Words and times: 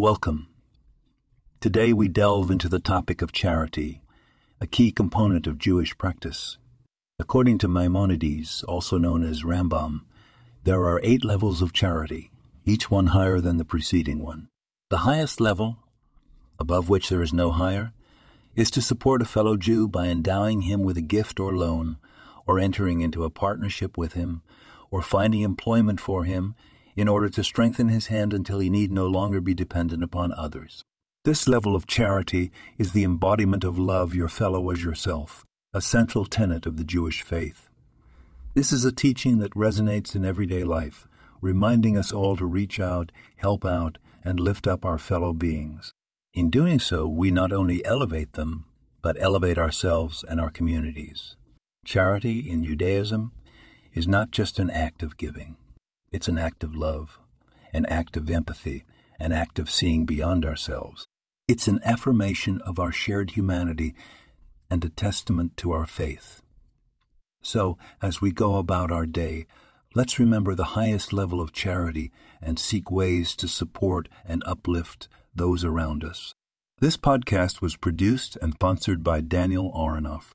Welcome. 0.00 0.48
Today 1.60 1.92
we 1.92 2.08
delve 2.08 2.50
into 2.50 2.70
the 2.70 2.80
topic 2.80 3.20
of 3.20 3.32
charity, 3.32 4.00
a 4.58 4.66
key 4.66 4.92
component 4.92 5.46
of 5.46 5.58
Jewish 5.58 5.98
practice. 5.98 6.56
According 7.18 7.58
to 7.58 7.68
Maimonides, 7.68 8.64
also 8.66 8.96
known 8.96 9.22
as 9.22 9.42
Rambam, 9.42 10.06
there 10.64 10.86
are 10.86 11.02
eight 11.02 11.22
levels 11.22 11.60
of 11.60 11.74
charity, 11.74 12.30
each 12.64 12.90
one 12.90 13.08
higher 13.08 13.42
than 13.42 13.58
the 13.58 13.64
preceding 13.66 14.22
one. 14.22 14.48
The 14.88 15.04
highest 15.04 15.38
level, 15.38 15.76
above 16.58 16.88
which 16.88 17.10
there 17.10 17.20
is 17.20 17.34
no 17.34 17.50
higher, 17.50 17.92
is 18.56 18.70
to 18.70 18.80
support 18.80 19.20
a 19.20 19.26
fellow 19.26 19.58
Jew 19.58 19.86
by 19.86 20.06
endowing 20.06 20.62
him 20.62 20.82
with 20.82 20.96
a 20.96 21.02
gift 21.02 21.38
or 21.38 21.54
loan, 21.54 21.98
or 22.46 22.58
entering 22.58 23.02
into 23.02 23.24
a 23.24 23.28
partnership 23.28 23.98
with 23.98 24.14
him, 24.14 24.40
or 24.90 25.02
finding 25.02 25.42
employment 25.42 26.00
for 26.00 26.24
him 26.24 26.54
in 27.00 27.08
order 27.08 27.30
to 27.30 27.42
strengthen 27.42 27.88
his 27.88 28.08
hand 28.08 28.34
until 28.34 28.58
he 28.58 28.68
need 28.68 28.92
no 28.92 29.06
longer 29.06 29.40
be 29.40 29.54
dependent 29.54 30.04
upon 30.04 30.32
others. 30.32 30.84
This 31.24 31.48
level 31.48 31.74
of 31.74 31.86
charity 31.86 32.52
is 32.76 32.92
the 32.92 33.04
embodiment 33.04 33.64
of 33.64 33.78
love 33.78 34.14
your 34.14 34.28
fellow 34.28 34.70
as 34.70 34.84
yourself, 34.84 35.44
a 35.72 35.80
central 35.80 36.26
tenet 36.26 36.66
of 36.66 36.76
the 36.76 36.84
Jewish 36.84 37.22
faith. 37.22 37.70
This 38.54 38.70
is 38.70 38.84
a 38.84 38.92
teaching 38.92 39.38
that 39.38 39.54
resonates 39.54 40.14
in 40.14 40.24
everyday 40.24 40.62
life, 40.62 41.08
reminding 41.40 41.96
us 41.96 42.12
all 42.12 42.36
to 42.36 42.44
reach 42.44 42.78
out, 42.78 43.12
help 43.36 43.64
out, 43.64 43.96
and 44.22 44.38
lift 44.38 44.66
up 44.66 44.84
our 44.84 44.98
fellow 44.98 45.32
beings. 45.32 45.92
In 46.34 46.50
doing 46.50 46.78
so, 46.78 47.06
we 47.08 47.30
not 47.30 47.52
only 47.52 47.84
elevate 47.84 48.34
them, 48.34 48.66
but 49.02 49.16
elevate 49.18 49.56
ourselves 49.56 50.24
and 50.28 50.40
our 50.40 50.50
communities. 50.50 51.36
Charity 51.84 52.50
in 52.50 52.62
Judaism 52.64 53.32
is 53.94 54.06
not 54.06 54.30
just 54.30 54.58
an 54.58 54.68
act 54.70 55.02
of 55.02 55.16
giving, 55.16 55.56
it's 56.12 56.28
an 56.28 56.38
act 56.38 56.64
of 56.64 56.74
love, 56.74 57.18
an 57.72 57.86
act 57.86 58.16
of 58.16 58.30
empathy, 58.30 58.84
an 59.18 59.32
act 59.32 59.58
of 59.58 59.70
seeing 59.70 60.06
beyond 60.06 60.44
ourselves. 60.44 61.06
It's 61.46 61.68
an 61.68 61.80
affirmation 61.84 62.60
of 62.62 62.78
our 62.78 62.92
shared 62.92 63.32
humanity 63.32 63.94
and 64.70 64.84
a 64.84 64.88
testament 64.88 65.56
to 65.58 65.72
our 65.72 65.86
faith. 65.86 66.42
So, 67.42 67.78
as 68.02 68.20
we 68.20 68.32
go 68.32 68.56
about 68.56 68.92
our 68.92 69.06
day, 69.06 69.46
let's 69.94 70.18
remember 70.18 70.54
the 70.54 70.76
highest 70.76 71.12
level 71.12 71.40
of 71.40 71.52
charity 71.52 72.12
and 72.40 72.58
seek 72.58 72.90
ways 72.90 73.34
to 73.36 73.48
support 73.48 74.08
and 74.24 74.42
uplift 74.46 75.08
those 75.34 75.64
around 75.64 76.04
us. 76.04 76.34
This 76.80 76.96
podcast 76.96 77.60
was 77.60 77.76
produced 77.76 78.36
and 78.40 78.54
sponsored 78.54 79.02
by 79.02 79.20
Daniel 79.20 79.72
Aronoff. 79.72 80.30